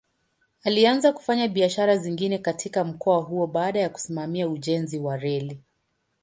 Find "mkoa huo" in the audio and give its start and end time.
2.83-3.47